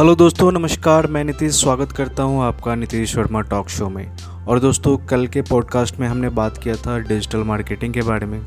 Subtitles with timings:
[0.00, 4.16] Hello दोस्तों, नमस्कार। मैं नीतीश, स्वागत करता हूँ आपका नीतीश वर्मा टॉक शो में।
[4.48, 8.40] और दोस्तों, कल के पॉडकास्ट में हमने बात किया था डिजिटल मार्केटिंग के बारे में।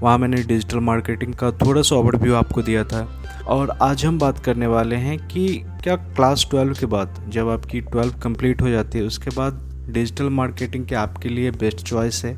[0.00, 4.38] वहाँ मैंने डिजिटल मार्केटिंग का थोड़ा सा ओवरव्यू आपको दिया था। और आज हम बात
[4.38, 8.98] करने वाले हैं कि क्या क्लास ट्वेल्व के बाद जब आपकी ट्वेल्व कंप्लीट हो जाती
[8.98, 12.36] है, उसके बाद डिजिटल मार्केटिंग क्या आपके लिए बेस्ट चॉइस है।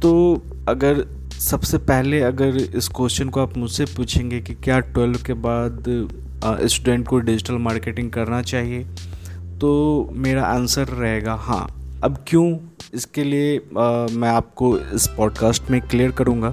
[0.00, 5.32] तो अगर सबसे पहले अगर इस क्वेश्चन को आप मुझसे पूछेंगे कि क्या ट्वेल्व के
[5.32, 5.84] बाद
[6.44, 8.84] स्टूडेंट को डिजिटल मार्केटिंग करना चाहिए।
[9.60, 11.66] तो मेरा आंसर रहेगा हाँ।
[12.04, 12.58] अब क्यों?
[12.94, 16.50] इसके लिए आ, मैं आपको इस पॉडकास्ट में क्लियर करूँगा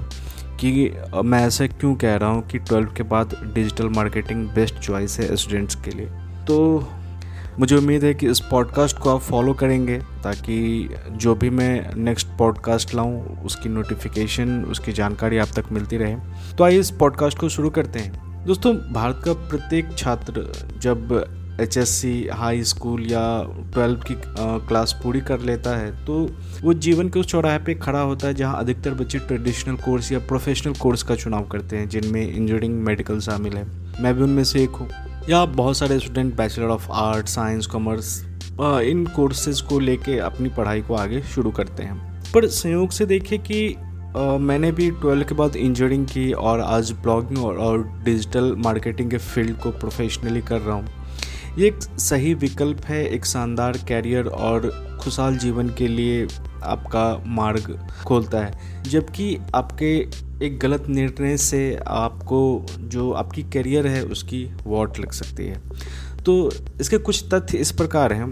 [0.60, 0.92] कि
[1.24, 5.36] मैं ऐसा क्यों कह रहा हूँ कि ट्वेल्व के बाद डिजिटल मार्केटिंग बेस्ट चॉइस है
[5.36, 6.06] स्टूडेंट्स के लिए।
[6.46, 6.88] तो
[7.58, 12.26] मुझे उम्मीद है कि इस पॉडकास्ट को आप फॉलो करेंगे ताकि जो भी मैं नेक्स्ट
[12.38, 16.16] पॉडकास्ट लाऊं उसकी नोटिफिकेशन उसकी जानकारी आप तक मिलती रहे।
[16.58, 20.42] तो आइए इस पॉडकास्ट को शुरू करते हैं। दोस्तों, भारत का प्रत्येक छात्र
[20.82, 21.12] जब
[21.60, 23.22] H S C high school या
[23.72, 24.14] ट्वेल्व की
[24.66, 26.18] क्लास पूरी कर लेता है तो
[26.62, 30.18] वो जीवन के उस चौराहे पे खड़ा होता है जहाँ अधिकतर बच्चे ट्रेडिशनल कोर्स या
[30.18, 33.64] प्रोफेशनल कोर्स का चुनाव करते हैं, जिनमें इंजीनियरिंग मेडिकल शामिल है।
[34.02, 34.88] मैं भी उनमें से एक हूँ।
[35.30, 38.20] या बहुत सारे student bachelor of art science commerce
[38.60, 43.38] in courses को लेके अपनी पढ़ाई को आगे शुरू करते हैं। पर संयोग से देखिए
[43.40, 43.74] कि
[44.14, 49.18] मैंने भी ट्वेल्थ के बाद इंजीनियरिंग की और आज ब्लॉगिंग और, और डिजिटल मार्केटिंग के
[49.18, 50.88] फ़ील्ड को प्रोफेशनली कर रहा हूँ।
[51.58, 54.68] ये एक सही विकल्प है एक शानदार कैरियर और
[55.02, 56.26] खुशहाल जीवन के लिए
[56.62, 59.94] आपका मार्ग खोलता है। जबकि आपके
[60.46, 65.60] एक गलत निर्णय से आपको जो आपकी करियर है उसकी वॉट लग सकती है।
[66.24, 66.50] तो
[66.80, 68.30] इसके कुछ तथ्य इस प्रकार हैं।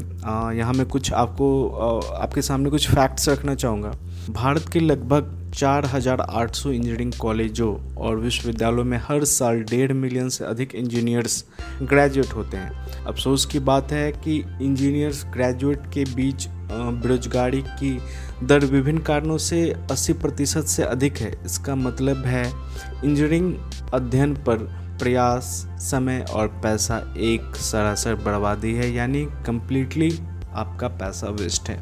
[0.56, 3.92] यहाँ मैं कुछ आपको आ, आपके सामने कुछ फैक्ट्स रखना चाहूँगा।
[4.30, 10.74] भारत के लगभग 4,800 इंजीनियरिंग कॉलेजों और विश्वविद्यालयों में हर साल डेढ़ मिलियन से अधिक
[10.74, 11.44] इंजीनियर्स
[11.82, 17.98] ग्रेजुएट होते हैं। अफसोस की बात है कि इंजीनियर्स ग्रेजुएट के बीच बेरोजगारी की
[18.42, 23.54] दर विभिन्न कारणों से 80 प्रतिशत से अधिक है। इसका मतलब है इंजीनियरिंग
[23.94, 24.56] अध्ययन पर
[24.98, 25.44] प्रयास
[25.80, 30.10] समय और पैसा एक सरासर बर्बादी है यानी कम्प्लीटली
[30.54, 31.78] आपका पैसा वेस्ट है।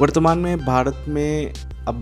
[0.00, 1.52] वर्तमान में भारत में
[1.88, 2.00] अब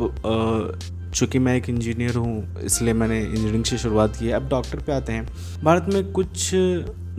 [1.14, 4.92] चूँकि मैं एक इंजीनियर हूँ इसलिए मैंने इंजीनियरिंग से शुरुआत की है। अब डॉक्टर पे
[4.92, 5.26] आते हैं।
[5.64, 6.50] भारत में कुछ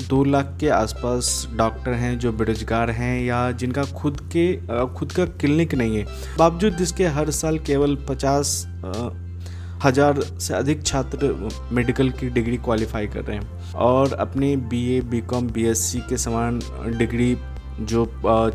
[0.10, 4.56] दो लाख के आसपास डॉक्टर हैं जो बेरोजगार हैं या जिनका खुद के
[4.96, 6.06] खुद का क्लिनिक नहीं है।
[6.38, 8.66] बावजूद इसके हर साल केवल पचास
[9.84, 15.48] हज़ार से अधिक छात्र मेडिकल की डिग्री क्वालिफाई कर रहे हैं और अपने बीए, बीकॉम,
[15.48, 16.60] बीएससी के समान
[16.98, 17.36] डिग्री
[17.80, 18.06] जो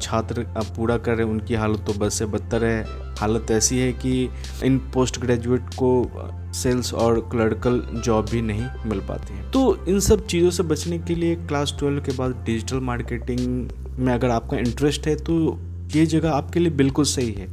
[0.02, 0.44] छात्र
[0.76, 2.82] पूरा कर रहे हैं, उनकी हालत तो बस से बदतर है।
[3.18, 4.28] हालत ऐसी है कि
[4.64, 10.00] इन पोस्ट ग्रेजुएट को सेल्स और क्लर्कल जॉब भी नहीं मिल पाती है। तो इन
[10.00, 14.56] सब चीज़ों से बचने के लिए क्लास ट्वेल्व के बाद डिजिटल मार्केटिंग में अगर आपका
[14.56, 15.58] इंटरेस्ट है तो
[15.94, 17.48] ये जगह आपके लिए बिल्कुल सही है।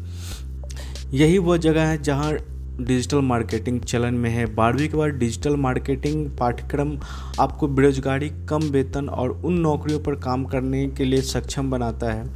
[1.14, 2.32] यही वह जगह है जहाँ
[2.80, 6.92] डिजिटल मार्केटिंग चलन में है। बारहवीं के बाद डिजिटल मार्केटिंग पाठ्यक्रम
[7.40, 12.30] आपको बेरोजगारी, कम वेतन और उन नौकरियों पर काम करने के लिए सक्षम बनाता है,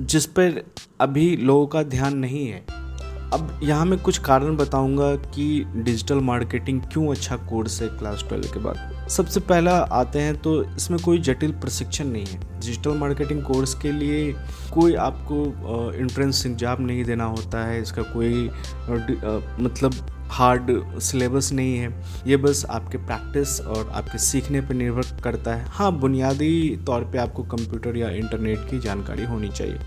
[0.00, 0.62] जिस पर
[1.00, 2.64] अभी लोगों का ध्यान नहीं है।
[3.32, 8.52] अब यहाँ मैं कुछ कारण बताऊँगा कि डिजिटल मार्केटिंग क्यों अच्छा कोर्स है क्लास ट्वेल्व
[8.52, 13.42] के बाद। सबसे पहला आते हैं तो इसमें कोई जटिल प्रशिक्षण नहीं है। डिजिटल मार्केटिंग
[13.42, 14.32] कोर्स के लिए
[14.72, 18.50] कोई आपको इंट्रेंस एग्ज़ाम नहीं देना होता है, इसका कोई
[19.60, 19.94] मतलब
[20.30, 21.92] हार्ड सिलेबस नहीं है।
[22.26, 27.18] ये बस आपके प्रैक्टिस और आपके सीखने पर निर्भर करता है। हाँ बुनियादी तौर पे
[27.18, 29.78] आपको कंप्यूटर या इंटरनेट की जानकारी होनी चाहिए।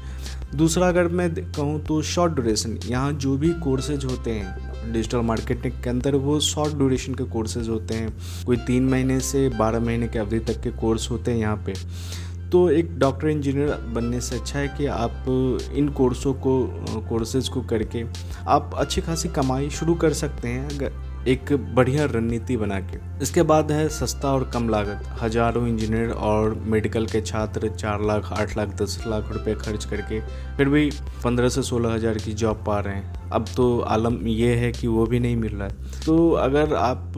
[0.56, 5.74] दूसरा अगर मैं कहूँ तो शॉर्ट ड्यूरेशन यहाँ जो भी कोर्सेज होते हैं डिजिटल मार्केटिंग
[5.84, 8.14] के अंदर वो शॉर्ट ड्यूरेशन के कोर्सेज होते हैं।
[8.46, 11.74] कोई तीन महीने से बारह महीने के अवधि तक के कोर्स होते हैं यहाँ पे।
[12.52, 15.26] तो एक डॉक्टर इंजीनियर बनने से अच्छा है कि आप
[15.76, 16.62] इन कोर्सों को
[17.10, 18.04] कोर्सेज को करके
[18.48, 20.94] आप अच्छी खासी कमाई शुरू कर सकते हैं। अगर
[21.28, 26.54] एक बढ़िया रणनीति बना के। इसके बाद है सस्ता और कम लागत। हज़ारों इंजीनियर और
[26.66, 30.20] मेडिकल के छात्र चार लाख, आठ लाख, दस लाख रुपए खर्च करके
[30.58, 30.90] फिर भी
[31.24, 34.88] पंद्रह से सोलह हज़ार की जॉब पा रहे हैं। अब तो आलम ये है कि
[34.88, 37.14] वो भी नहीं मिल रहा है। तो अगर आप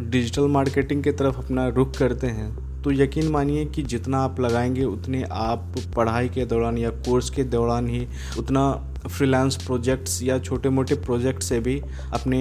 [0.00, 2.52] डिजिटल मार्केटिंग की तरफ़ अपना रुख करते हैं
[2.82, 7.44] तो यकीन मानिए कि जितना आप लगाएँगे, उतने आप पढ़ाई के दौरान या कोर्स के
[7.44, 8.06] दौरान ही
[8.38, 8.72] उतना
[9.08, 11.80] फ्रीलांस प्रोजेक्ट्स या छोटे मोटे प्रोजेक्ट से भी
[12.12, 12.38] अपने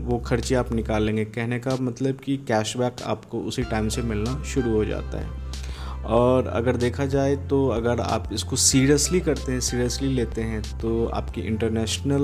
[0.00, 4.42] वो खर्चे आप निकाल लेंगे। कहने का मतलब कि कैशबैक आपको उसी टाइम से मिलना
[4.44, 5.42] शुरू हो जाता है।
[6.14, 11.04] और अगर देखा जाए तो अगर आप इसको सीरियसली करते हैं सीरियसली लेते हैं तो
[11.14, 12.22] आपकी इंटरनेशनल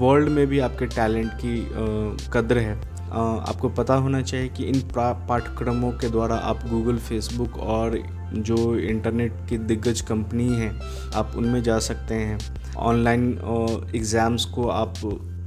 [0.00, 2.76] वर्ल्ड में भी आपके टैलेंट की कदर है।
[3.12, 7.98] आपको पता होना चाहिए कि इन पाठ्यक्रमों के द्वारा आप गूगल फेसबुक और
[8.30, 10.70] जो इंटरनेट की दिग्गज कंपनी हैं,
[11.14, 12.38] आप उनमें जा सकते हैं।
[12.78, 13.30] ऑनलाइन
[13.94, 14.94] एग्ज़ाम्स को आप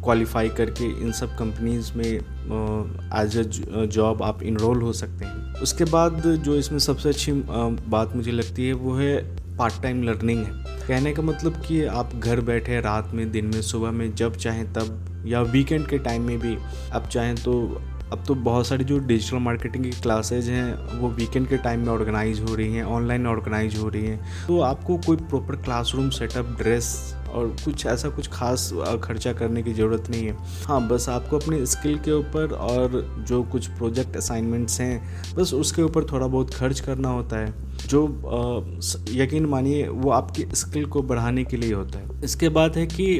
[0.03, 5.83] क्वालिफाई करके इन सब कंपनीज़ में एज अ जॉब आप इनरोल हो सकते हैं। उसके
[5.83, 9.15] बाद जो इसमें सबसे अच्छी बात मुझे लगती है, वो है
[9.57, 10.51] पार्ट टाइम लर्निंग है।
[10.87, 14.65] कहने का मतलब कि आप घर बैठे रात में, दिन में, सुबह में, जब चाहें
[14.73, 16.57] तब या वीकेंड के टाइम में भी,
[16.93, 17.81] आप चाहें तो
[18.11, 21.87] अब तो बहुत सारी जो डिजिटल मार्केटिंग की क्लासेज हैं, वो वीकेंड के टाइम में
[21.89, 26.55] ऑर्गेनाइज हो रही हैं ऑनलाइन ऑर्गेनाइज हो रही हैं। तो आपको कोई प्रॉपर क्लासरूम सेटअप
[26.59, 28.69] ड्रेस और कुछ ऐसा कुछ खास
[29.03, 30.35] खर्चा करने की ज़रूरत नहीं है।
[30.65, 35.81] हाँ बस आपको अपने स्किल के ऊपर और जो कुछ प्रोजेक्ट असाइनमेंट्स हैं, बस उसके
[35.81, 37.53] ऊपर थोड़ा बहुत खर्च करना होता है।
[37.87, 38.07] जो
[39.11, 43.19] यकीन मानिए, वो आपकी स्किल को बढ़ाने के लिए होता है। इसके बाद है कि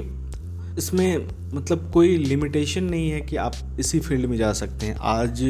[0.77, 5.43] इसमें मतलब कोई लिमिटेशन नहीं है कि आप इसी फ़ील्ड में जा सकते हैं। आज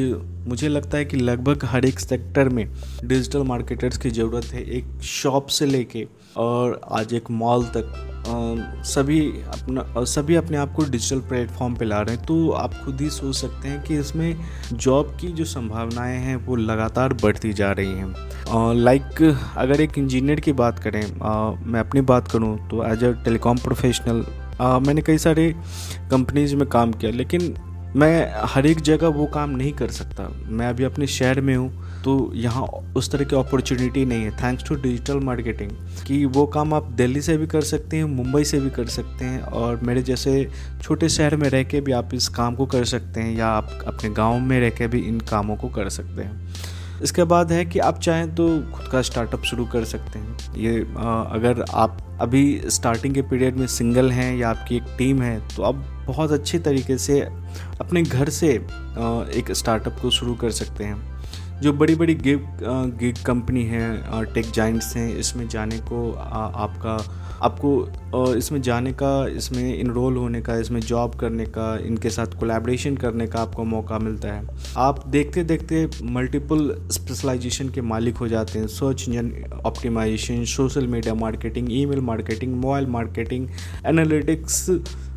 [0.48, 2.66] मुझे लगता है कि लगभग हर एक सेक्टर में
[3.04, 8.08] डिजिटल मार्केटर्स की ज़रूरत है एक शॉप से लेके और आज एक मॉल तक।
[8.86, 9.20] सभी
[9.52, 13.08] अपना सभी अपने आप को डिजिटल प्लेटफॉर्म पे ला रहे हैं। तो आप खुद ही
[13.10, 14.36] सोच सकते हैं कि इसमें
[14.72, 19.22] जॉब की जो संभावनाएँ हैं वो लगातार बढ़ती जा रही हैं। लाइक
[19.56, 23.58] अगर एक इंजीनियर की बात करें आ, मैं अपनी बात करूँ तो एज अ टेलीकॉम
[23.58, 24.24] प्रोफेशनल
[24.62, 25.52] आ, मैंने कई सारे
[26.10, 27.54] कंपनीज़ में काम किया लेकिन
[27.96, 32.02] मैं हर एक जगह वो काम नहीं कर सकता। मैं अभी अपने शहर में हूँ
[32.04, 32.62] तो यहाँ
[32.96, 35.70] उस तरह की अपॉर्चुनिटी नहीं है। थैंक्स टू डिजिटल मार्केटिंग
[36.06, 39.24] कि वो काम आप दिल्ली से भी कर सकते हैं मुंबई से भी कर सकते
[39.24, 40.48] हैं और मेरे जैसे
[40.82, 43.78] छोटे शहर में रह के भी आप इस काम को कर सकते हैं या आप
[43.86, 46.54] अपने गाँव में रह के भी इन कामों को कर सकते हैं।
[47.02, 50.80] इसके बाद है कि आप चाहें तो खुद का स्टार्टअप शुरू कर सकते हैं। ये
[50.80, 55.62] अगर आप अभी स्टार्टिंग के पीरियड में सिंगल हैं या आपकी एक टीम है तो
[55.62, 61.11] आप बहुत अच्छे तरीके से अपने घर से एक स्टार्टअप को शुरू कर सकते हैं।
[61.62, 62.46] जो बड़ी बड़ी गिग
[63.00, 66.96] गिग कंपनी हैं टेक जाइंट्स हैं इसमें जाने को आ, आपका
[67.42, 72.96] आपको इसमें जाने का इसमें इनरोल होने का इसमें जॉब करने का इनके साथ कोलैबोरेशन
[72.96, 78.58] करने का आपको मौका मिलता है। आप देखते देखते मल्टीपल स्पेशलाइजेशन के मालिक हो जाते
[78.58, 83.48] हैं। Search engine optimisation social media marketing email marketing mobile marketing
[83.86, 84.68] analytics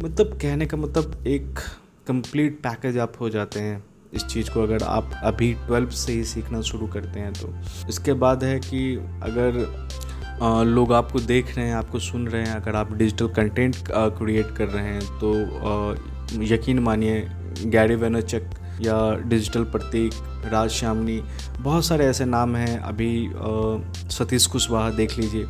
[0.03, 1.59] मतलब कहने का मतलब एक
[2.07, 3.83] कंप्लीट पैकेज आप हो जाते हैं।
[4.15, 7.53] इस चीज़ को अगर आप अभी ट्वेल्थ से ही सीखना शुरू करते हैं तो।
[7.89, 9.63] इसके बाद है कि अगर
[10.67, 14.67] लोग आपको देख रहे हैं, आपको सुन रहे हैं, अगर आप डिजिटल कंटेंट क्रिएट कर
[14.67, 17.27] रहे हैं तो यकीन मानिए,
[17.65, 18.49] गैरी वेनरचक
[18.81, 20.13] या डिजिटल प्रतीक,
[20.45, 21.21] राज श्यामनी,
[21.59, 23.29] बहुत सारे ऐसे नाम हैं। अभी
[24.15, 25.45] सतीश कुशवाहा देख लीजिए।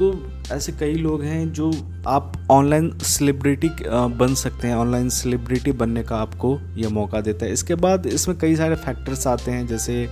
[0.00, 0.12] तो
[0.52, 1.70] ऐसे कई लोग हैं जो
[2.08, 3.68] आप ऑनलाइन सेलिब्रिटी
[4.16, 8.38] बन सकते हैं। ऑनलाइन सेलिब्रिटी बनने का आपको ये मौका देता है। इसके बाद इसमें
[8.38, 10.02] कई सारे फैक्टर्स आते हैं, जैसे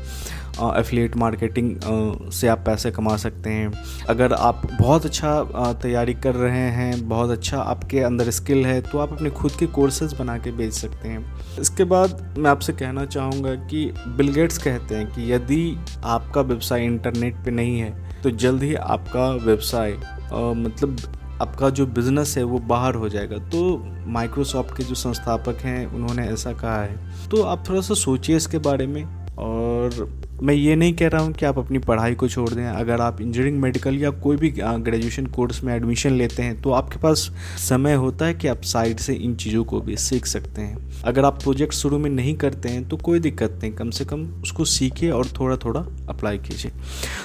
[0.61, 3.73] एफिलिएट मार्केटिंग से आप पैसे कमा सकते हैं।
[4.09, 8.99] अगर आप बहुत अच्छा तैयारी कर रहे हैं, बहुत अच्छा आपके अंदर स्किल है तो
[8.99, 11.25] आप अपने खुद के कोर्सेज बना के बेच सकते हैं।
[11.61, 17.45] इसके बाद मैं आपसे कहना चाहूँगा कि बिलगेट्स कहते हैं कि यदि आपका व्यवसाय इंटरनेट
[17.45, 19.93] पे नहीं है तो जल्द ही आपका व्यवसाय
[20.33, 20.97] मतलब
[21.43, 23.61] आपका जो बिज़नेस है वो बाहर हो जाएगा। तो
[24.07, 28.59] माइक्रोसॉफ्ट के जो संस्थापक हैं, उन्होंने ऐसा कहा है। तो आप थोड़ा सा सोचिए इसके
[28.59, 29.05] बारे में
[29.39, 30.09] और
[30.43, 33.21] मैं ये नहीं कह रहा हूँ कि आप अपनी पढ़ाई को छोड़ दें। अगर आप
[33.21, 37.19] इंजीनियरिंग मेडिकल या कोई भी ग्रेजुएशन कोर्स में एडमिशन लेते हैं तो आपके पास
[37.59, 41.25] समय होता है कि आप साइड से इन चीज़ों को भी सीख सकते हैं। अगर
[41.25, 44.65] आप प्रोजेक्ट शुरू में नहीं करते हैं तो कोई दिक्कत नहीं। कम से कम उसको
[44.67, 46.73] सीखिए और थोड़ा थोड़ा अप्लाई कीजिए।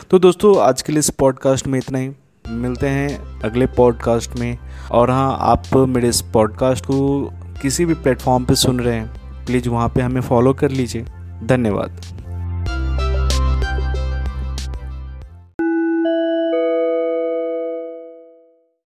[0.10, 2.10] तो दोस्तों, आज के लिए इस पॉडकास्ट में इतना ही।
[2.46, 4.58] मिलते हैं अगले पॉडकास्ट में।
[4.91, 7.29] और हाँ आप मेरे इस पॉडकास्ट को
[7.62, 11.05] किसी भी प्लेटफॉर्म पर सुन रहे हैं प्लीज़ वहाँ पर हमें फॉलो कर लीजिए।
[11.43, 12.01] धन्यवाद।